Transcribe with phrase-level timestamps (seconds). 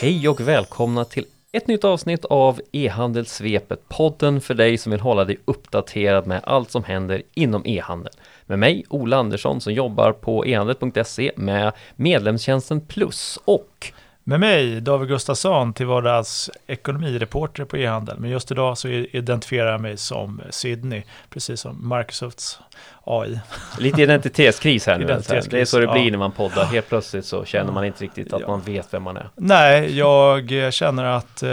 [0.00, 5.24] Hej och välkomna till ett nytt avsnitt av E-handelssvepet, podden för dig som vill hålla
[5.24, 8.12] dig uppdaterad med allt som händer inom e-handel.
[8.46, 13.92] Med mig, Ola Andersson, som jobbar på ehandel.se med medlemstjänsten Plus och
[14.28, 18.16] med mig, David Gustafsson, till vardags ekonomireporter på e-handel.
[18.18, 22.58] Men just idag så identifierar jag mig som Sydney, precis som Microsofts
[23.04, 23.40] AI.
[23.78, 25.04] Lite identitetskris här nu.
[25.04, 26.10] Identitetskris, det är så det blir ja.
[26.10, 26.64] när man poddar.
[26.64, 28.46] Helt plötsligt så känner man inte riktigt att ja.
[28.46, 29.28] man vet vem man är.
[29.34, 31.50] Nej, jag känner att eh,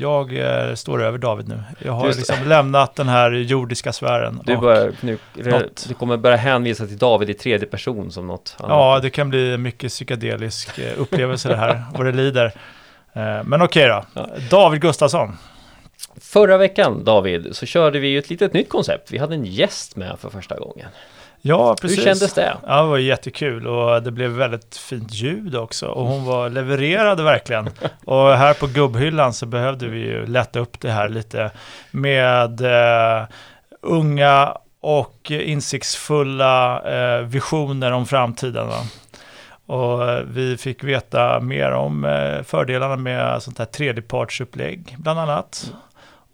[0.00, 0.38] jag
[0.78, 1.62] står över David nu.
[1.78, 4.40] Jag har liksom lämnat den här jordiska sfären.
[4.44, 5.18] Du, börjar, nu,
[5.88, 8.70] du kommer börja hänvisa till David i tredje person som något annat.
[8.70, 12.52] Ja, det kan bli mycket psykedelisk eh, upplevelse det här, vad det lider.
[13.44, 14.04] Men okej då.
[14.50, 15.36] David Gustafsson.
[16.20, 19.10] Förra veckan David så körde vi ju ett litet nytt koncept.
[19.10, 20.88] Vi hade en gäst med för första gången.
[21.46, 21.98] Ja, precis.
[21.98, 22.56] Hur kändes det?
[22.66, 27.22] Ja, det var jättekul och det blev väldigt fint ljud också och hon var levererade
[27.22, 27.70] verkligen.
[28.04, 31.50] och här på gubbhyllan så behövde vi ju lätta upp det här lite
[31.90, 33.26] med eh,
[33.80, 38.68] unga och insiktsfulla eh, visioner om framtiden.
[38.68, 38.80] Va?
[39.66, 45.72] Och eh, vi fick veta mer om eh, fördelarna med sånt här tredjepartsupplägg bland annat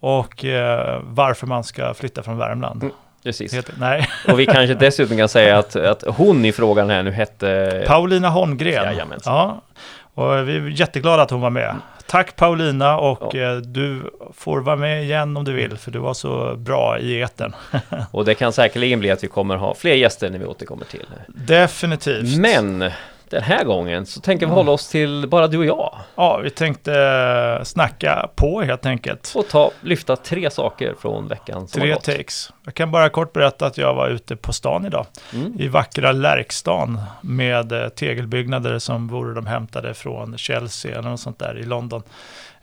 [0.00, 2.82] och eh, varför man ska flytta från Värmland.
[2.82, 3.54] Mm, precis.
[3.54, 4.08] Heter, nej.
[4.28, 7.84] och vi kanske dessutom kan säga att, att hon i frågan här nu hette...
[7.86, 8.84] Paulina Holmgren.
[8.84, 9.34] Jajamensan.
[9.34, 9.60] Ja,
[10.14, 11.76] och vi är jätteglada att hon var med.
[12.06, 13.54] Tack Paulina och ja.
[13.54, 14.02] Du
[14.34, 17.54] får vara med igen om du vill för du var så bra i eten.
[18.10, 21.06] och det kan säkerligen bli att vi kommer ha fler gäster när vi återkommer till.
[21.28, 22.38] Definitivt.
[22.38, 22.90] Men
[23.30, 25.96] den här gången så tänker vi hålla oss till bara du och jag.
[26.14, 27.00] Ja, vi tänkte
[27.58, 29.32] eh, snacka på helt enkelt.
[29.36, 32.52] Och ta, lyfta tre saker från veckan som Tre takes.
[32.64, 35.06] Jag kan bara kort berätta att jag var ute på stan idag.
[35.34, 35.60] Mm.
[35.60, 41.38] I vackra Lärkstan med eh, tegelbyggnader som vore de hämtade från Chelsea eller något sånt
[41.38, 42.02] där i London.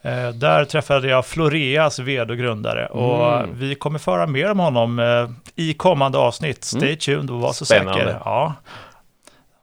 [0.02, 3.50] Eh, där träffade jag Floreas vd och grundare och mm.
[3.54, 6.64] vi kommer föra mer om honom eh, i kommande avsnitt.
[6.64, 6.98] Stay mm.
[6.98, 8.00] tuned och var så Spännande.
[8.00, 8.20] säker.
[8.26, 8.54] Ja.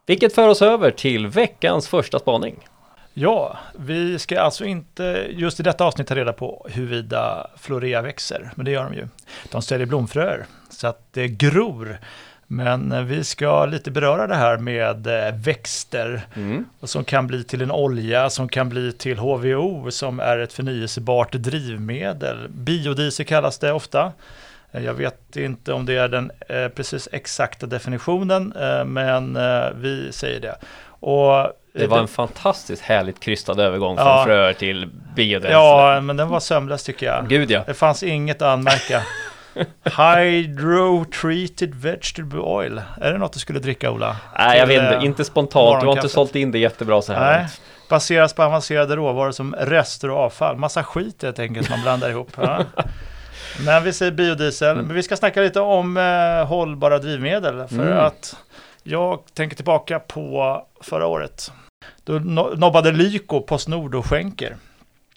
[0.06, 2.68] Vilket för oss över till veckans första spaning.
[3.14, 8.50] Ja, vi ska alltså inte just i detta avsnitt ta reda på huruvida florea växer,
[8.54, 9.08] men det gör de ju.
[9.50, 11.98] De ställer blomfröer, så att det gror.
[12.46, 16.64] Men vi ska lite beröra det här med eh, växter mm.
[16.82, 21.32] som kan bli till en olja, som kan bli till HVO som är ett förnyelsebart
[21.32, 22.48] drivmedel.
[22.48, 24.12] Biodiesel kallas det ofta.
[24.74, 29.70] Eh, jag vet inte om det är den eh, precis exakta definitionen, eh, men eh,
[29.74, 30.56] vi säger det.
[31.00, 35.52] Och, det var en fantastiskt härligt krystad övergång från ja, fröer till biobränsle.
[35.52, 37.28] Ja, men den var sömlös tycker jag.
[37.28, 37.62] Gud ja.
[37.66, 39.02] Det fanns inget att anmärka.
[39.84, 42.82] Hydro-treated vegetable oil.
[43.00, 44.16] Är det något du skulle dricka Ola?
[44.38, 45.06] Nej, jag vet inte.
[45.06, 45.80] Inte spontant.
[45.80, 47.38] Du har inte sålt in det jättebra så här.
[47.38, 47.48] Nej.
[47.90, 50.56] Baseras på avancerade råvaror som rester och avfall.
[50.56, 52.30] Massa skit helt enkelt som man blandar ihop.
[52.36, 52.64] Ja.
[53.66, 54.70] Men vi säger biodiesel.
[54.70, 54.86] Mm.
[54.86, 57.68] Men vi ska snacka lite om eh, hållbara drivmedel.
[57.68, 57.98] För mm.
[57.98, 58.36] att
[58.82, 61.52] jag tänker tillbaka på förra året.
[62.04, 62.12] Då
[62.56, 64.56] nobbade Lyko Postnord och skänker.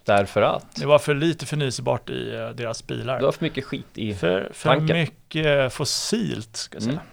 [0.04, 0.76] Därför att?
[0.76, 3.20] Det var för lite förnyelsebart i uh, deras bilar.
[3.20, 6.94] Det var för mycket skit i För, för mycket fossilt, ska jag säga.
[6.94, 7.06] Mm.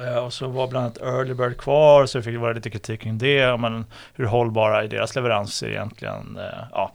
[0.00, 3.00] Uh, och så var bland annat Early Bird kvar, så fick det vara lite kritik
[3.00, 3.60] kring det.
[3.60, 6.38] Men hur hållbara är deras leveranser egentligen?
[6.38, 6.92] Uh, ja.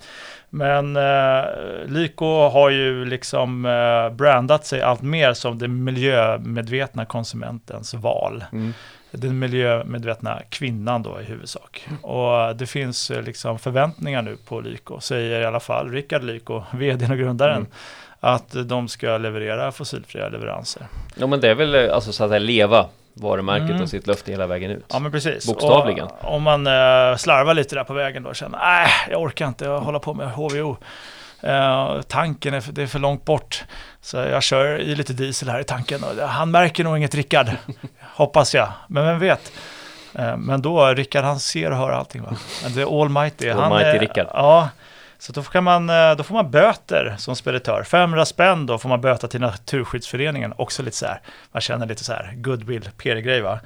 [0.55, 1.43] Men eh,
[1.87, 8.43] Lyko har ju liksom eh, brandat sig allt mer som den miljömedvetna konsumentens val.
[8.51, 8.73] Mm.
[9.11, 11.87] Den miljömedvetna kvinnan då i huvudsak.
[12.01, 16.63] Och det finns eh, liksom förväntningar nu på Lyko, säger i alla fall Rickard Lyko,
[16.73, 17.57] vdn och grundaren.
[17.57, 17.71] Mm.
[18.19, 20.87] Att de ska leverera fossilfria leveranser.
[21.15, 23.81] Ja men det är väl alltså så att säga leva varumärket mm.
[23.81, 24.85] och sitt löfte hela vägen ut.
[24.87, 25.47] Ja men precis.
[25.47, 26.07] Bokstavligen.
[26.07, 29.47] Och om man uh, slarvar lite där på vägen då och känner nej jag orkar
[29.47, 30.77] inte hålla på med HVO.
[31.41, 33.63] Eh, tanken är för, det är för långt bort.
[34.01, 37.47] Så jag kör i lite diesel här i tanken och han märker nog inget Rickard.
[38.01, 39.51] Hoppas jag, men vem vet.
[40.19, 42.35] Uh, men då, Rickard han ser och hör allting va.
[42.77, 43.49] Är almighty.
[43.49, 44.27] Almighty Rickard.
[44.33, 44.69] Ja,
[45.25, 47.83] så då, kan man, eh, då får man böter som speditör.
[47.83, 50.53] 500 spänn då får man böta till Naturskyddsföreningen.
[50.57, 53.59] Också lite så här, man känner lite så här goodwill, PR-grej va.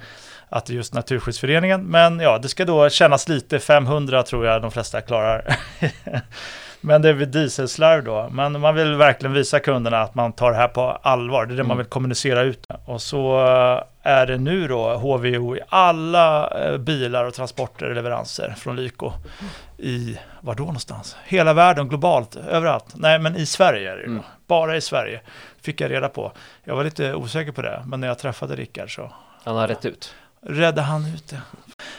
[0.48, 1.84] Att det är just Naturskyddsföreningen.
[1.84, 5.56] Men ja, det ska då kännas lite, 500 tror jag de flesta klarar.
[6.80, 8.28] Men det är vid dieselslarv då.
[8.32, 11.46] Men man vill verkligen visa kunderna att man tar det här på allvar.
[11.46, 11.68] Det är det mm.
[11.68, 12.66] man vill kommunicera ut.
[12.84, 17.94] Och så eh, är det nu då HVO i alla eh, bilar och transporter och
[17.94, 19.12] leveranser från Lyko.
[19.78, 21.16] I, var då någonstans?
[21.24, 22.86] Hela världen, globalt, överallt.
[22.94, 24.22] Nej, men i Sverige är det mm.
[24.46, 25.20] Bara i Sverige.
[25.62, 26.32] Fick jag reda på.
[26.64, 29.12] Jag var lite osäker på det, men när jag träffade Rickard så...
[29.44, 30.14] Han har rätt ut.
[30.42, 31.40] Räddade han ut det.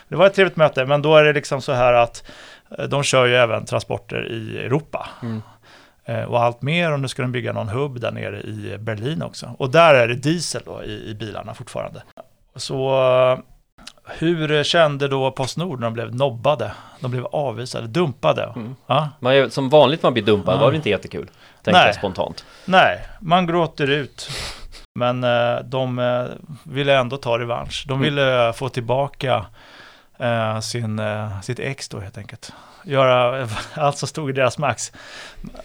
[0.08, 2.24] Det var ett trevligt möte, men då är det liksom så här att
[2.90, 5.10] De kör ju även transporter i Europa.
[5.22, 5.42] Mm.
[6.06, 9.22] Eh, Och allt mer och nu ska de bygga någon hubb där nere i Berlin
[9.22, 9.56] också.
[9.58, 12.04] Och där är det diesel då i, i bilarna fortfarande.
[12.56, 12.90] Så
[13.32, 13.40] eh,
[14.18, 16.72] hur kände då Postnord när de blev nobbade?
[17.00, 18.44] De blev avvisade, dumpade?
[18.56, 18.76] Mm.
[18.88, 19.10] Ja?
[19.20, 20.60] Man är, som vanligt man blir dumpad Ja.
[20.60, 21.30] var det inte jättekul.
[21.64, 22.46] Tänkte jag spontant.
[22.66, 24.30] Nej, man gråter ut.
[25.00, 26.24] Men eh, de eh,
[26.64, 27.86] ville ändå ta revansch.
[27.88, 28.04] De Mm.
[28.04, 29.46] ville eh, få tillbaka
[30.22, 32.54] eh, sin, eh, sitt ex då helt enkelt.
[32.84, 34.92] Göra allt som stod i deras max.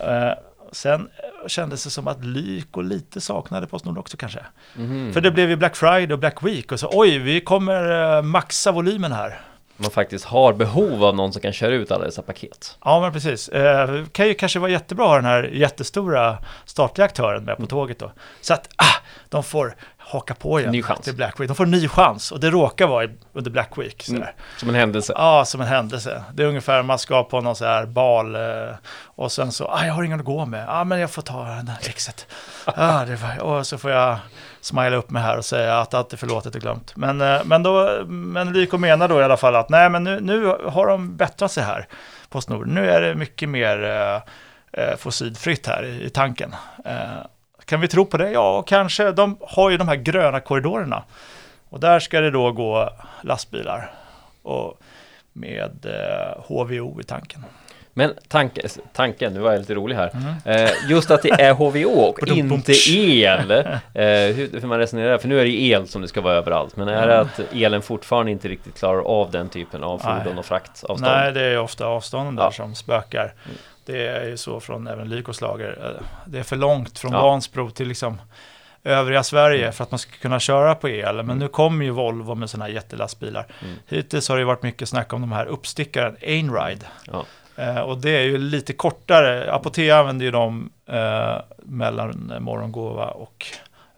[0.00, 0.32] Eh,
[0.73, 1.08] sen
[1.47, 4.41] kändes det som att Lyko lite saknade Postnord också kanske.
[4.75, 5.12] Mhm.
[5.12, 8.23] För det blev ju Black Friday och Black Week och så oj, vi kommer eh,
[8.23, 9.41] maxa volymen här.
[9.76, 12.78] Man faktiskt har behov av någon som kan köra ut alla dessa paket.
[12.84, 13.49] Ja, men precis.
[13.49, 17.67] Eh, kan ju kanske vara jättebra att ha den här jättestora statliga aktören med på
[17.67, 18.12] tåget då.
[18.40, 21.00] Så att ah, de får haka på igen Ny chans.
[21.00, 21.49] till Black Week.
[21.49, 24.02] De får en ny chans och det råkar vara under Black Week.
[24.02, 24.19] Sådär.
[24.19, 24.34] Mm.
[24.56, 25.12] Som en händelse.
[25.17, 26.25] Ja, som en händelse.
[26.34, 28.75] Det är ungefär man ska på någon så här bal eh,
[29.05, 30.64] och sen så, ah, jag har ingen att gå med.
[30.69, 32.26] Ja, ah, men jag får ta den här exet.
[32.64, 34.19] Ah, det var, och så får jag
[34.67, 36.97] smila upp mig här och säga att allt är förlåtet och glömt.
[36.97, 40.21] Men, eh, men, då, men Lyko menar då i alla fall att nej, men nu,
[40.21, 41.89] nu har de bättrat sig här,
[42.29, 42.67] Postnord.
[42.67, 44.21] Nu är det mycket mer eh,
[44.83, 46.55] eh, fossilfritt här i, i tanken.
[46.85, 47.27] Eh,
[47.65, 48.31] kan vi tro på det?
[48.31, 49.13] Ja, kanske.
[49.13, 51.03] De har ju de här gröna korridorerna.
[51.69, 52.91] Och där ska det då gå
[53.23, 53.91] lastbilar.
[54.43, 54.81] Och
[55.33, 57.45] med eh, HVO i tanken.
[57.98, 60.10] Men tanke, tanken, nu var jag lite rolig här.
[60.44, 63.50] Eh, just att det är HVO och inte el.
[63.94, 64.02] Eh,
[64.34, 66.76] hur, hur man resonerar, för nu är det ju el som det ska vara överallt.
[66.76, 70.22] Men är det att elen fortfarande inte riktigt klarar av den typen av Nej.
[70.25, 71.00] fordon och fraktavstånd?
[71.00, 72.52] Nej, det är ofta avstånden där Ja.
[72.52, 73.34] som spökar.
[73.87, 75.78] Det är ju så från även Lykos lager.
[75.96, 77.22] Eh, Det är för långt från Ja.
[77.22, 78.20] Vansbro till liksom
[78.84, 81.22] övriga Sverige för att man ska kunna köra på el.
[81.22, 83.46] Men nu kommer ju Volvo med sådana här jättelastbilar.
[83.62, 83.75] Mm.
[83.87, 86.87] Hittills har det varit mycket snack om de här uppstickaren, Einride.
[87.12, 87.25] Ja.
[87.56, 89.53] Eh, och det är ju lite kortare.
[89.53, 93.47] Apotea använder ju dem eh, mellan Morgongåva och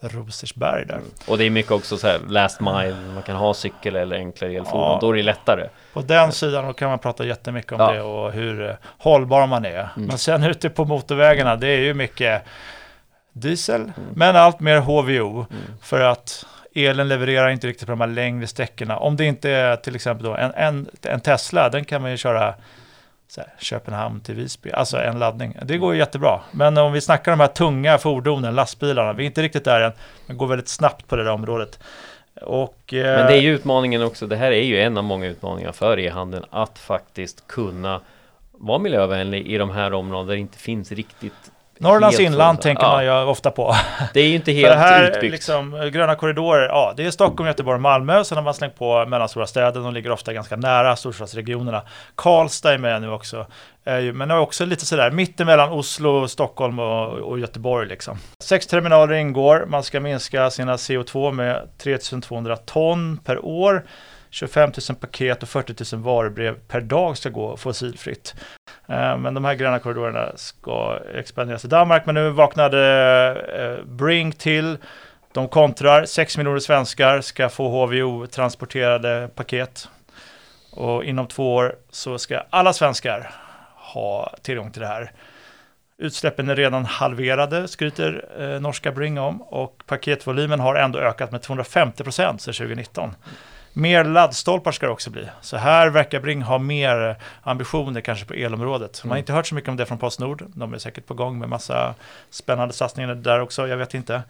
[0.00, 1.00] Rosersberg där.
[1.28, 4.52] Och det är mycket också så här last mile, man kan ha cykel eller enklare
[4.52, 4.98] elfordon, Ja.
[5.00, 5.68] då är det lättare.
[5.92, 7.92] På den sidan kan man prata jättemycket om Ja.
[7.92, 9.88] det och hur eh, hållbar man är.
[9.96, 12.42] Men sen ute på motorvägarna, det är ju mycket
[13.32, 15.46] diesel, men allt mer HVO.
[15.82, 18.96] För att elen levererar inte riktigt på de här längre sträckorna.
[18.98, 22.16] Om det inte är till exempel då en, en, en Tesla, den kan man ju
[22.16, 22.54] köra
[23.36, 25.56] här, Köpenhamn till Visby, alltså en laddning.
[25.62, 26.40] Det går ju jättebra.
[26.50, 29.92] Men om vi snackar de här tunga fordonen, lastbilarna, vi är inte riktigt där än,
[30.26, 31.78] men går väldigt snabbt på det där området.
[32.42, 35.26] Och, eh, Men det är ju utmaningen också, det här är ju en av många
[35.26, 38.00] utmaningar för e-handeln, att faktiskt kunna
[38.52, 42.90] vara miljövänlig i de här områdena där det inte finns riktigt Norrlands inland tänker ja,
[42.92, 43.74] man ju ofta på.
[44.14, 45.32] Det är ju inte helt här utbyggt.
[45.32, 48.24] liksom, eh, gröna korridorer, ja det är Stockholm, Göteborg, Malmö.
[48.24, 51.82] Sen har man slängt på mellanstora städer, de ligger ofta ganska nära storstadsregionerna.
[52.14, 53.46] Karlstad är med nu också.
[54.00, 58.18] Ju- Men det är också lite sådär mittemellan Oslo, Stockholm och, och Göteborg liksom.
[58.42, 63.84] Sex terminaler ingår, man ska minska sina CO2 med 3200 ton per år.
[64.30, 68.34] 25 000 paket och 40 000 varubrev per dag ska gå fossilfritt.
[68.88, 72.06] Eh, men de här gröna korridorerna ska expanderas i Danmark.
[72.06, 72.80] Men nu vaknade
[73.58, 74.78] eh, Bring till.
[75.32, 76.04] De kontrar.
[76.04, 79.88] 6 miljoner svenskar ska få HVO-transporterade paket.
[80.72, 83.30] Och inom två år så ska alla svenskar
[83.74, 85.12] ha tillgång till det här.
[85.98, 89.42] Utsläppen är redan halverade, skryter eh, norska Bring om.
[89.42, 93.14] Och paketvolymen har ändå ökat med 250 procent sedan 2019.
[93.78, 95.28] Mer laddstolpar ska det också bli.
[95.40, 99.00] Så här verkar Bring ha mer ambitioner kanske på elområdet.
[99.04, 100.44] Man har inte hört så mycket om det från Postnord.
[100.54, 101.94] De är säkert på gång med massa
[102.30, 104.22] spännande satsningar där också, jag vet inte.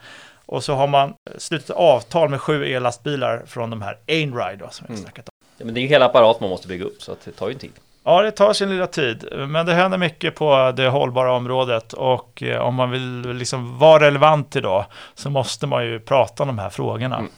[0.46, 4.86] Och så har man slutit avtal med sju ellastbilar från de här Einride då, som
[4.88, 5.02] vi Mm.
[5.04, 5.46] snackat om.
[5.58, 7.54] Ja, men det är ju hela apparat man måste bygga upp, så det tar ju
[7.54, 7.72] tid.
[8.04, 12.42] Ja, det tar sin lilla tid, men det händer mycket på det hållbara området och
[12.42, 16.58] eh, om man vill liksom vara relevant idag så måste man ju prata om de
[16.58, 17.16] här frågorna.
[17.18, 17.30] Mm.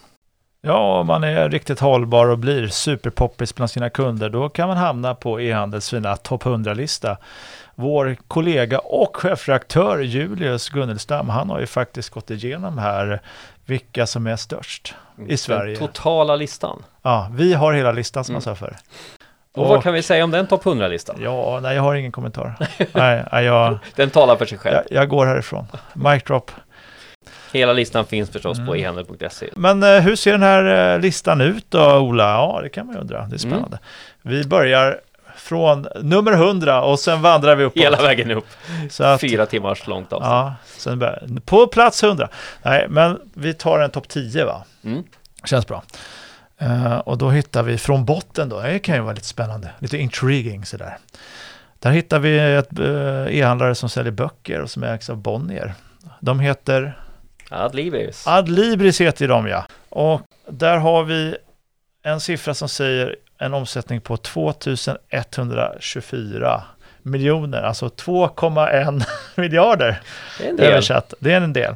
[0.63, 4.77] Ja, om man är riktigt hållbar och blir superpoppis bland sina kunder, då kan man
[4.77, 7.17] hamna på e-handels fina topp 100-lista.
[7.75, 13.21] Vår kollega och chefredaktör Julius Gunnelstam, han har ju faktiskt gått igenom här
[13.67, 14.95] vilka som är störst
[15.29, 15.79] i Sverige.
[15.79, 16.83] Den totala listan.
[17.03, 18.37] Ja, vi har hela listan som Mm.
[18.37, 18.77] man sa förr.
[19.55, 21.17] Och vad kan vi säga om den topp 100-listan?
[21.21, 22.55] Ja, nej, jag har ingen kommentar.
[23.33, 24.75] nej, jag, Den talar för sig själv.
[24.77, 25.67] jag, jag går härifrån.
[25.93, 26.51] Mic drop.
[27.53, 28.77] Hela listan finns förstås på Mm.
[28.81, 29.49] e-handel.se.
[29.57, 32.25] Men eh, hur ser den här eh, listan ut då, Ola?
[32.25, 33.27] Ja, det kan man ju undra.
[33.27, 33.79] Det är spännande.
[34.23, 35.01] Vi börjar
[35.37, 37.83] från nummer 100 och sen vandrar vi uppåt.
[37.83, 38.47] Hela vägen upp.
[38.91, 40.35] Så att, Fyra timmars långt avstånd.
[40.35, 42.29] ja, sen börjar, på plats 100.
[42.63, 44.65] Nej, men vi tar en topp 10 va?
[44.85, 45.03] Mm.
[45.45, 45.83] Känns bra.
[46.59, 49.99] Eh, och då hittar vi från botten då, det kan ju vara lite spännande, lite
[49.99, 50.99] intriguing sådär.
[51.79, 55.75] Där hittar vi ett eh, e-handlare som säljer böcker och som ägs av Bonnier.
[56.21, 56.99] De heter
[57.51, 58.27] Adlibris.
[58.27, 59.67] Adlibris heter de ja.
[59.89, 61.37] Och där har vi
[62.03, 66.63] en siffra som säger en omsättning på 2124
[67.03, 69.03] miljoner, alltså 2,1
[69.35, 70.01] miljarder
[70.39, 70.67] Det är en del.
[70.73, 71.15] översatt.
[71.21, 71.75] Det är en del.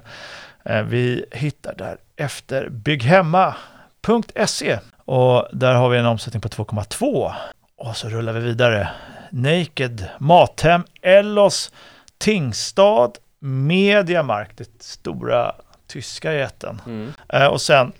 [0.64, 7.33] Eh, Vi hittar där efter bygghemma.se och där har vi en omsättning på 2,2
[7.78, 8.88] och så rullar vi vidare.
[9.31, 11.73] Naked, Mathem, Ellos,
[12.19, 15.54] Tingstad, Mediamarkt, det stora
[15.88, 16.81] tyska jätten.
[16.87, 17.12] Mm.
[17.29, 17.93] Eh, Och sen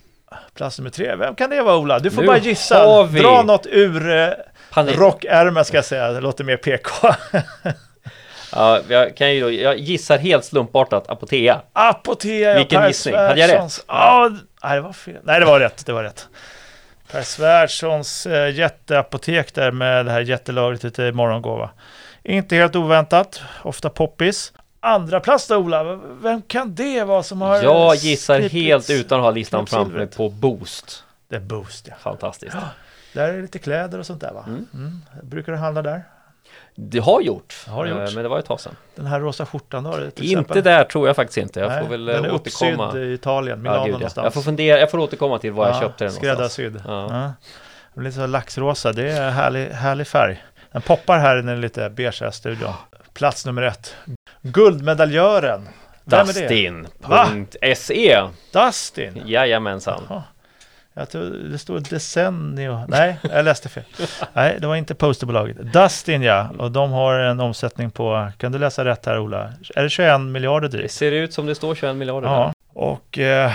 [0.55, 1.99] plats nummer tre, vem kan det vara Ola?
[1.99, 3.03] Du får Nu bara gissa.
[3.07, 4.29] Dra något ur eh,
[4.73, 4.97] Panik.
[4.99, 6.91] rockärmen ska jag säga, det låter mer PK.
[8.57, 11.61] Ja, jag kan ju då, jag gissar helt slumpartat Apotea.
[11.73, 13.15] Apotea, Vilken Per gissning?
[13.15, 13.85] Hade jag rätt?
[13.89, 14.31] Ja,
[14.65, 15.17] nej det var fel.
[15.23, 16.29] Nej, det var rätt, det var rätt.
[17.13, 21.71] Per Svärdssons eh, jätteapotek där med det här jättelagret ute i morgongåva.
[22.23, 24.53] Inte helt oväntat, ofta poppis.
[24.85, 29.25] Andra plats då Ola, vem kan det vara som har Jag gissar helt utan att
[29.25, 31.05] ha listan framför mig på Boost.
[31.29, 31.95] Det är Boost ja.
[32.01, 32.57] Fantastiskt.
[33.13, 34.45] Där är lite kläder och sånt där va?
[34.47, 34.67] Mm.
[34.75, 35.01] Mm.
[35.23, 36.03] Brukar du handla där?
[36.75, 37.65] Det har gjort.
[37.69, 37.99] Har gjort.
[37.99, 38.77] Eh, Men det var ett tag sedan.
[38.95, 40.05] Den här rosa skjortan då?
[40.05, 40.63] Inte exempel?
[40.63, 41.61] där tror jag faktiskt inte.
[41.61, 42.99] Jag Nej, får väl eh, den är återkomma.
[42.99, 43.99] i Italien, Milano Ja, gud, ja.
[43.99, 44.25] någonstans.
[44.25, 46.53] Jag får fundera, jag får återkomma till var jag köpte den någonstans.
[46.53, 46.83] Skräddarsydd.
[46.87, 47.33] Ja.
[47.95, 48.03] Ja.
[48.03, 50.45] Lite så laxrosa, det är härlig, härlig färg.
[50.73, 52.73] Den poppar här i den lite beiga studion.
[53.13, 53.95] Plats nummer ett.
[54.45, 55.69] Guldmedaljören.
[56.05, 56.17] Det?
[56.23, 58.23] Dustin.se
[58.53, 59.23] Dustin.
[59.27, 60.03] Jajamensan.
[60.09, 60.23] Jaha.
[60.95, 62.85] Jag tror det står Decennio.
[62.89, 63.83] Nej, jag läste fel.
[64.33, 65.73] Nej, det var inte posterbolaget.
[65.73, 69.53] Dustin ja, och de har en omsättning på, kan du läsa rätt här Ola?
[69.75, 70.93] Är det 21 miljarder Det drygt?
[70.93, 72.29] ser ut som det står 21 miljarder.
[72.29, 73.53] Ja, och eh,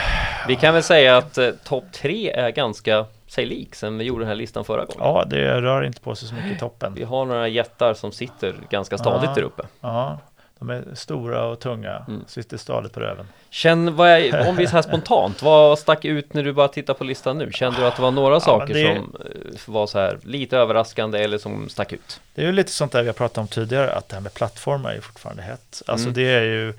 [0.48, 4.22] Vi kan väl säga att eh, topp tre är ganska sig lik sen vi gjorde
[4.22, 5.00] den här listan förra gången.
[5.04, 6.94] ja, det rör inte på sig så mycket i toppen.
[6.94, 9.36] Vi har några jättar som sitter ganska stadigt Ja.
[9.36, 9.64] där uppe.
[9.82, 10.18] Ja,
[10.60, 12.24] de är stora och tunga, Mm.
[12.28, 13.28] sitter stadigt på röven.
[13.50, 16.68] Känn, vad är, om vi är så här spontant, vad stack ut när du bara
[16.68, 17.52] tittar på listan nu?
[17.52, 21.20] Kände du att det var några saker det- som eh, var så här lite överraskande
[21.24, 22.22] eller som stack ut?
[22.36, 24.34] Det är ju lite sånt där vi har pratat om tidigare, att det här med
[24.34, 25.82] plattformar är ju fortfarande hett.
[25.88, 26.14] Alltså Mm.
[26.14, 26.74] det är ju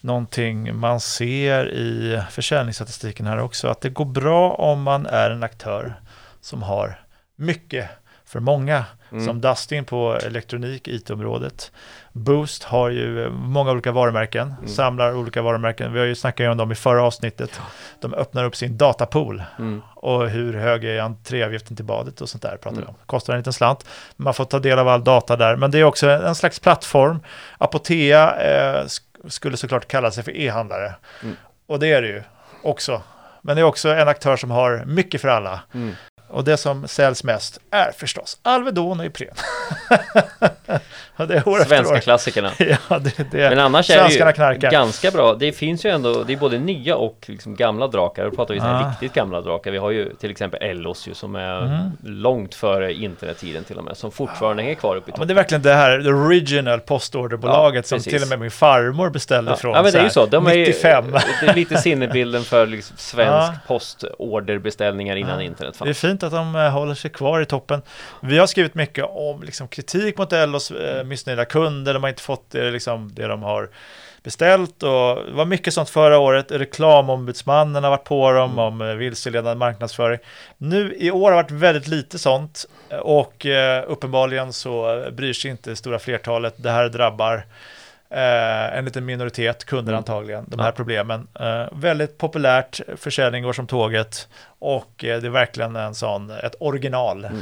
[0.00, 5.42] någonting man ser i försäljningsstatistiken här också, att det går bra om man är en
[5.42, 5.94] aktör
[6.40, 7.00] som har
[7.36, 7.88] mycket
[8.32, 9.26] för många, Mm.
[9.26, 11.72] som Dustin på elektronik, IT-området.
[12.12, 14.68] Boost har ju många olika varumärken, Mm.
[14.68, 15.92] samlar olika varumärken.
[15.92, 17.60] Vi har ju snackat om dem i förra avsnittet.
[18.00, 19.82] De öppnar upp sin datapool Mm.
[19.94, 22.88] och hur hög är entréavgiften till badet och sånt där pratar vi Mm.
[22.88, 22.94] om.
[23.06, 23.86] Kostar en liten slant.
[24.16, 27.20] Man får ta del av all data där, men det är också en slags plattform.
[27.58, 30.94] Apotea eh, sk- skulle såklart kalla sig för e-handlare.
[31.22, 31.36] Mm.
[31.66, 32.22] Och det är det ju
[32.62, 33.02] också.
[33.42, 35.60] Men det är också en aktör som har mycket för alla.
[35.74, 35.94] Mm.
[36.32, 39.28] Och det som säljs mest är förstås Alvedon och Ipren.
[41.16, 41.98] och det är år Svenska år.
[42.00, 42.50] klassikerna.
[42.58, 43.50] Ja, det, det.
[43.50, 44.70] Men annars är det ju knarkar.
[44.70, 45.34] ganska bra.
[45.34, 48.24] Det finns ju ändå, det är både nya och liksom gamla drakar.
[48.24, 48.90] Då pratar vi Ja.
[48.90, 49.70] riktigt gamla drakar.
[49.70, 51.90] Vi har ju till exempel Ellos ju som är Mm.
[52.04, 53.96] långt före internettiden till och med.
[53.96, 55.20] Som fortfarande är kvar uppe i Ja, toppen.
[55.20, 58.50] men det är verkligen det här, the original postorderbolaget Ja, som till och med min
[58.50, 60.26] farmor beställde Ja, från ja men det är ju så.
[60.26, 61.04] De är, ju- 95.
[61.40, 63.54] Det är lite sinnebilden för liksom svensk Ja.
[63.66, 65.42] postorderbeställningar innan Ja.
[65.42, 65.98] internet Det är fanns.
[66.22, 67.82] Fint att de eh, håller sig kvar i toppen.
[68.20, 71.94] Vi har skrivit mycket om liksom, kritik mot Ellos eh, missnöjda kunder.
[71.94, 73.68] De har inte fått det, liksom, det de har
[74.22, 74.82] beställt.
[74.82, 76.52] Och det var mycket sånt förra året.
[76.52, 80.18] Reklamombudsmannen har varit på dem om eh, vilseledande marknadsföring.
[80.58, 82.66] Nu i år har det varit väldigt lite sånt.
[83.02, 86.54] Och eh, uppenbarligen så eh, bryr sig inte det stora flertalet.
[86.56, 87.44] Det här drabbar
[88.12, 89.98] Eh, en liten minoritet, kunder Mm.
[89.98, 90.64] antagligen, de Ja.
[90.64, 91.28] här problemen.
[91.40, 94.28] Eh, väldigt populärt, försäljning går som tåget
[94.58, 97.24] och eh, det är verkligen en sån, ett original.
[97.24, 97.40] Mm.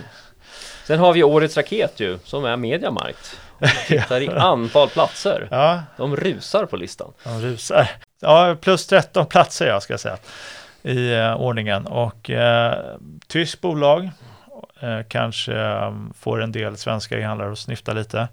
[0.86, 3.40] Sen har vi årets raket ju, som är Mediamarkt.
[3.88, 5.48] Tittar i antal platser.
[5.50, 7.12] Ja, De rusar på listan.
[7.24, 7.90] de rusar.
[8.20, 10.16] Ja, plus 13 platser jag ska säga
[10.82, 12.74] i eh, ordningen och eh,
[13.28, 14.10] tyskt bolag
[14.80, 18.28] eh, kanske eh, får en del svenska e-handlare att snyfta lite.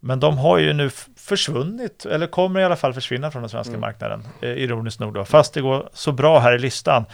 [0.00, 0.90] Men de har ju nu
[1.28, 3.80] försvunnit, eller kommer i alla fall försvinna från den svenska Mm.
[3.80, 7.04] marknaden, eh, ironiskt nog då, fast det går så bra här i listan.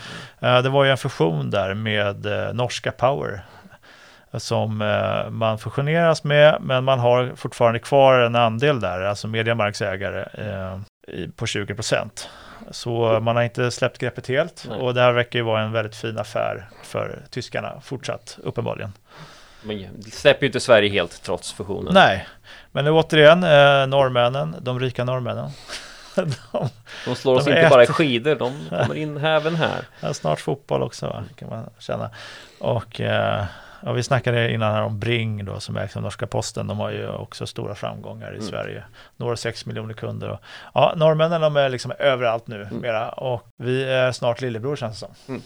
[0.41, 3.45] Eh, det var ju en fusion där med eh, norska Power
[4.39, 10.25] som eh, man fusioneras med, men man har fortfarande kvar en andel där, alltså Mediamarksägare
[10.35, 10.79] eh,
[11.15, 12.29] i, på 20 procent.
[12.71, 14.81] Så man har inte släppt greppet helt Nej.
[14.81, 18.93] och det här verkar ju vara en väldigt fin affär för tyskarna fortsatt, uppenbarligen.
[19.65, 21.95] Men släpper ju inte Sverige helt trots fusionen.
[21.95, 22.27] Nej,
[22.73, 25.51] men återigen, eh, norrmännen, de rika norrmännen.
[26.15, 26.33] de,
[27.05, 29.85] De slår oss De inte äter- bara i skidor, de kommer in även här.
[30.01, 31.25] ja, snart fotboll också va?
[31.37, 32.11] kan man känna.
[32.59, 33.45] Och eh,
[33.85, 36.67] ja, vi snackade innan här om Bring då som ägs av norska posten.
[36.67, 38.43] De har ju också stora framgångar i Mm.
[38.49, 38.85] Sverige.
[39.17, 40.29] Några sex miljoner kunder.
[40.31, 40.39] Och,
[40.75, 42.77] ja, norrmännen de är liksom överallt nu Mm.
[42.77, 43.09] mera.
[43.09, 45.43] Och vi är snart lillebror känns det som.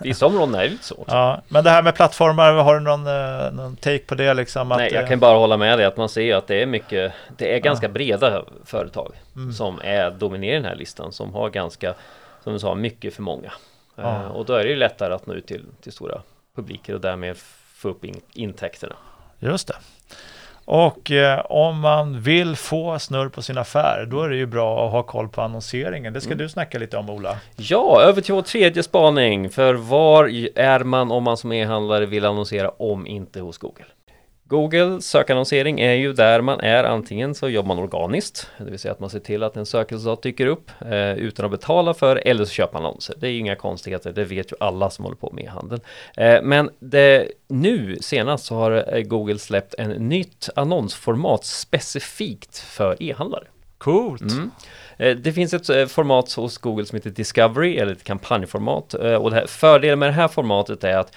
[0.00, 1.04] Vissa områden är lite så.
[1.08, 4.72] Ja, men det här med plattformar, har du någon, eh, någon take på det liksom?
[4.72, 6.62] Att, Nej, jag eh, kan bara hålla med dig att man ser ju att det
[6.62, 9.52] är mycket, det är ganska breda företag Mm.
[9.52, 11.94] som är dominerar den här listan, som har ganska,
[12.44, 13.52] som du sa, mycket för många.
[13.96, 14.02] Ja.
[14.14, 16.20] Eh, och då är det ju lättare att nå ut till, till stora
[16.56, 17.36] publiker och därmed
[17.74, 18.96] få upp in, intäkterna.
[19.38, 19.74] Just det.
[20.64, 24.86] Och eh, om man vill få snurr på sin affär, då är det ju bra
[24.86, 26.12] att ha koll på annonseringen.
[26.12, 26.38] Det ska Mm.
[26.38, 27.36] du snacka lite om Ola.
[27.56, 29.50] Ja, över till vår tredje spaning.
[29.50, 30.24] För var
[30.58, 33.84] är man om man som e-handlare vill annonsera om inte hos Google?
[34.48, 38.92] Google sökannonsering är ju där man är antingen så jobbar man organiskt, det vill säga
[38.92, 42.44] att man ser till att en sökresultat dyker upp eh, utan att betala för eller
[42.44, 43.14] så köper man annonser.
[43.18, 45.80] Det är ju inga konstigheter, det vet ju alla som håller på med e-handel.
[46.16, 53.02] Eh, men det, nu senast så har eh, Google släppt en nytt annonsformat specifikt för
[53.02, 53.44] e-handlare.
[53.78, 54.32] Coolt!
[54.32, 54.50] Mm.
[54.98, 59.14] Eh, Det finns ett eh, format hos Google som heter Discovery eller ett kampanjformat Eh,
[59.14, 61.12] och här, fördelen med det här formatet är att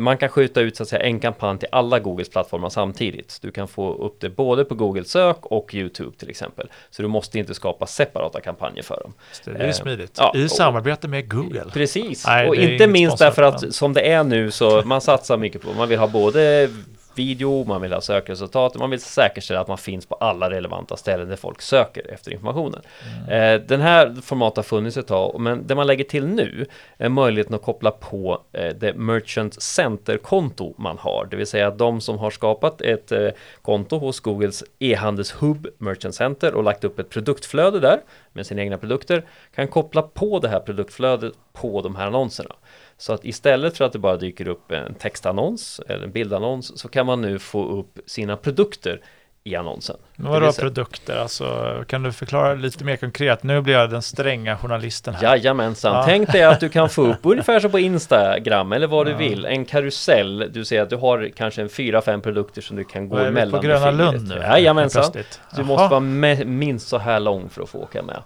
[0.00, 3.38] man kan skjuta ut så att säga en kampanj till alla Googles plattformar samtidigt.
[3.42, 6.68] Du kan få upp det både på Google sök och Youtube till exempel.
[6.90, 9.12] Så du måste inte skapa separata kampanjer för dem.
[9.44, 10.14] Det är ju smidigt.
[10.18, 11.64] ja, I samarbete med Google.
[11.72, 15.62] Precis, Nej, och inte minst därför att som det är nu så man satsar mycket
[15.62, 16.70] på, man vill ha både
[17.18, 21.28] video, man vill ha sökresultat, man vill säkerställa att man finns på alla relevanta ställen
[21.28, 22.82] där folk söker efter informationen.
[23.26, 23.60] Mm.
[23.60, 26.66] Eh, den här formatet har funnits ett tag, men det man lägger till nu
[26.98, 31.78] är möjligheten att koppla på eh, det Merchant Center-konto man har, det vill säga att
[31.78, 33.28] de som har skapat ett eh,
[33.62, 38.00] konto hos Googles e-handelshub Merchant Center och lagt upp ett produktflöde där
[38.32, 42.54] med sina egna produkter kan koppla på det här produktflödet på de här annonserna.
[42.98, 46.88] Så att istället för att det bara dyker upp en textannons eller en bildannons så
[46.88, 49.00] kan man nu få upp sina produkter
[49.46, 49.96] i annonsen.
[50.16, 51.16] Vadå produkter?
[51.16, 53.42] Alltså, kan du förklara lite mer konkret?
[53.42, 55.22] Nu blir jag den stränga journalisten här.
[55.22, 56.02] Jajamensan, Ja.
[56.06, 59.18] tänk dig att du kan få upp ungefär som på Instagram eller vad du Ja.
[59.18, 60.50] vill, en karusell.
[60.52, 63.26] Du säger att du har kanske en fyra, fem produkter som du kan gå är
[63.26, 63.60] emellan.
[63.60, 63.90] på Gröna.
[63.90, 64.34] Lund nu?
[64.34, 65.12] Jajamensan.
[65.56, 68.22] Du måste vara med, minst så här lång för att få åka med.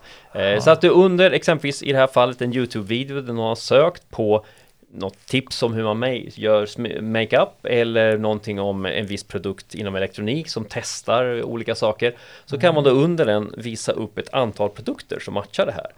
[0.55, 0.61] Eh.
[0.61, 4.11] Så att du under exempelvis i det här fallet en Youtube-video där någon har sökt
[4.11, 4.45] på
[4.91, 9.97] något tips om hur man ma- gör makeup eller någonting om en viss produkt inom
[9.97, 14.71] elektronik som testar olika saker så kan man då under den visa upp ett antal
[14.71, 15.93] produkter som matchar det här.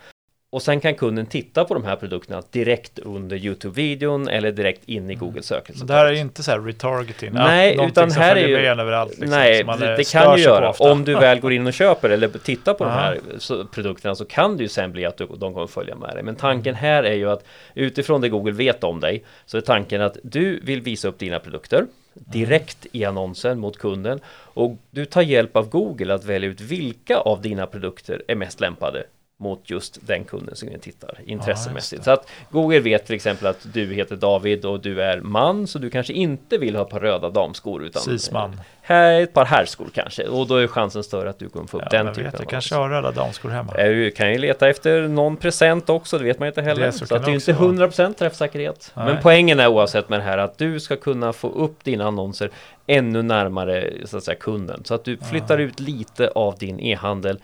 [0.53, 5.11] Och sen kan kunden titta på de här produkterna direkt under Youtube-videon eller direkt in
[5.11, 5.89] i Google Men sökresultat.
[5.89, 7.31] det här är inte så här retargeting?
[7.33, 10.73] Nej, utan här är ju- med överallt, liksom, Nej, det, eh, det kan du göra.
[10.73, 14.25] Om du väl går in och köper eller tittar på de här så, produkterna så
[14.25, 16.23] kan det ju sen bli att du, de kommer följa med dig.
[16.23, 20.03] Men tanken här är ju att utifrån det Google vet om dig så är tanken
[20.03, 24.21] att du vill visa upp dina produkter direkt i annonsen mot kunden
[24.55, 28.61] och du tar hjälp av Google att välja ut vilka av dina produkter är mest
[28.61, 29.05] lämpade
[29.41, 32.01] mot just den kunden som tittar intressemässigt.
[32.01, 32.05] det.
[32.05, 35.79] så att Google vet till exempel att du heter David och du är man så
[35.79, 38.61] du kanske inte vill ha ett par röda damskor utan Cisman.
[38.83, 41.77] här är ett par herrskor kanske och då är chansen större att du kommer få
[41.77, 43.73] upp Ja, den typen vet, jag kanske har röda damskor hemma.
[43.75, 46.87] Eh, Du kan ju leta efter någon present också, det vet man inte heller.
[46.87, 47.89] Det så så att det är inte också vara.
[47.89, 48.93] 100% träffsäkerhet.
[48.97, 49.05] Nej.
[49.07, 52.51] Men poängen är oavsett med det här att du ska kunna få upp dina annonser
[52.87, 54.85] ännu närmare så att säga, kunden.
[54.85, 57.39] Så att du flyttar ut lite av din e-handel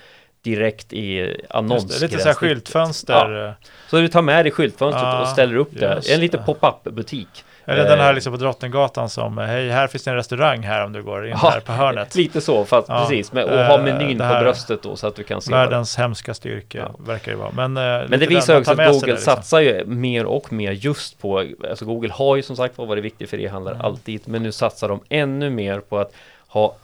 [0.50, 2.10] direkt i det, annonsgränssnittet.
[2.10, 3.46] lite så här skyltfönster.
[3.46, 3.52] eh,
[3.88, 6.00] Så du tar med dig skyltfönstret Ja, och ställer upp det.
[6.14, 6.46] En liten det.
[6.46, 7.44] pop-up butik.
[7.68, 10.84] Eller den här Eh, liksom på Drottninggatan som, hej, här finns det en restaurang här
[10.84, 12.14] om du går in Ja, här på hörnet.
[12.14, 13.32] Lite så, fast Ja, precis.
[13.32, 15.52] Med, och ha eh, menyn det på bröstet då så att du kan se.
[15.52, 16.94] Världens hemska styrka Ja.
[17.06, 17.50] verkar det vara.
[17.68, 19.34] Men, eh, Men det visar också att Google det, liksom.
[19.34, 23.28] satsar ju mer och mer just på, alltså Google har ju som sagt varit viktig
[23.28, 23.86] för e-handlare Mm.
[23.86, 26.12] alltid, men nu satsar de ännu mer på att
[26.48, 26.74] ha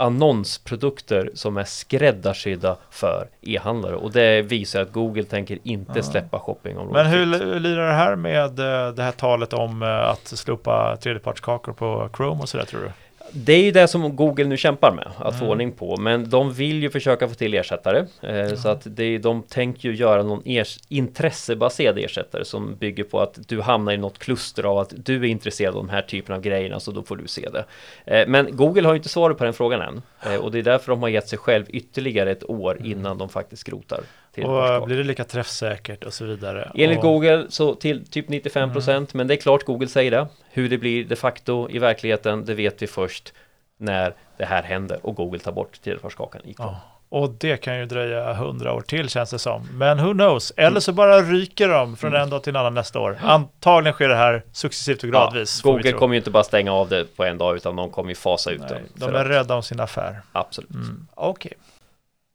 [0.00, 6.92] annonsprodukter som är skräddarsydda för e-handlare och det visar att Google tänker inte släppa shoppingområdet.
[6.92, 7.26] Men hur
[7.60, 12.42] lirar det här med eh, det här talet om eh, att slopa tredjepartskakor på Chrome
[12.42, 12.92] och sådär tror du?
[13.32, 15.50] Det är ju det som Google nu kämpar med att få Mm.
[15.50, 18.06] ordning på, men de vill ju försöka få till ersättare.
[18.22, 23.20] Eh, Så att det, de tänker ju göra någon ers intressebaserad ersättare som bygger på
[23.20, 26.34] att du hamnar i något kluster av att du är intresserad av de här typen
[26.34, 27.64] av grejerna, så då får du se det.
[28.04, 30.62] Eh, Men Google har ju inte svarat på den frågan än, Eh, och det är
[30.62, 34.00] därför de har gett sig själv ytterligare ett år innan de faktiskt skrotar
[34.38, 36.70] Och eh, blir det lika träffsäkert och så vidare?
[36.74, 37.12] Enligt och, Mm.
[37.14, 40.26] Google så till typ 95% men det är klart Google säger det.
[40.50, 43.32] Hur det blir de facto i verkligheten det vet vi först
[43.76, 46.54] när det här händer och Google tar bort tredjepartskakan i.
[46.58, 46.80] Ja.
[47.08, 49.68] Och det kan ju dröja hundra år till känns det som.
[49.72, 50.52] Men who knows?
[50.56, 53.18] Eller så bara ryker de från en dag till en annan nästa år.
[53.22, 55.60] Antagligen sker det här successivt och gradvis.
[55.64, 58.08] vi Google kommer ju inte bara stänga av det på en dag utan de kommer
[58.08, 58.82] ju fasa ut Nej, den.
[58.94, 60.20] de är att- rädda om sin affär.
[60.32, 60.70] Absolut.
[60.70, 61.06] Mm.
[61.14, 61.52] Okej.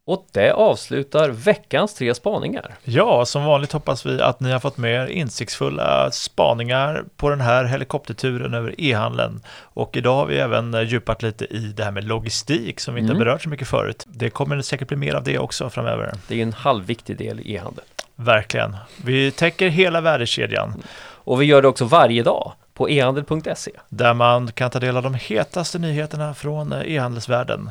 [0.08, 2.74] Och det avslutar veckans tre spaningar.
[2.84, 7.40] Ja, som vanligt hoppas vi att ni har fått med er insiktsfulla spaningar på den
[7.40, 9.40] här helikopterturen över e-handeln.
[9.60, 13.12] Och idag har vi även djupat lite i det här med logistik som vi inte
[13.12, 13.24] Mm.
[13.24, 14.04] berört så mycket förut.
[14.06, 16.12] Det kommer säkert bli mer av det också framöver.
[16.28, 17.84] Det är en halvviktig del i e-handel.
[18.16, 18.76] Verkligen.
[19.04, 20.82] Vi täcker hela värdekedjan
[21.24, 23.70] Och vi gör det också varje dag på ehandel.se.
[23.88, 27.70] där man kan ta del av de hetaste nyheterna från eh, e-handelsvärlden.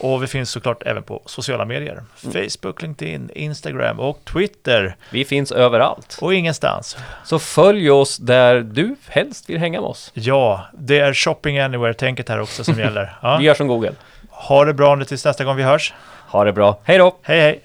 [0.00, 2.02] Och vi finns såklart även på sociala medier.
[2.16, 4.96] Facebook, LinkedIn, Instagram och Twitter.
[5.10, 6.18] Vi finns överallt.
[6.20, 6.96] Och ingenstans.
[7.24, 10.10] Så följ oss där du helst vill hänga med oss.
[10.14, 13.04] Ja, det är shopping anywhere-tänket här också som gäller.
[13.04, 13.40] Vi Ja.
[13.42, 13.92] gör som Google.
[14.30, 15.94] Ha det bra nu tills nästa gång vi hörs.
[16.28, 16.78] Ha det bra.
[16.84, 17.16] Hej då!
[17.22, 17.62] Hej hej!